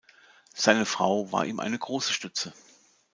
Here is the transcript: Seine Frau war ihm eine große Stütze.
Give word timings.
Seine 0.55 0.87
Frau 0.87 1.31
war 1.31 1.45
ihm 1.45 1.59
eine 1.59 1.77
große 1.77 2.11
Stütze. 2.11 2.53